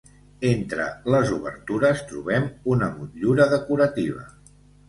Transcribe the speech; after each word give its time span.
Entre 0.51 0.87
les 1.15 1.33
obertures 1.35 2.03
trobem 2.13 2.49
una 2.77 2.91
motllura 2.97 3.49
decorativa. 3.53 4.27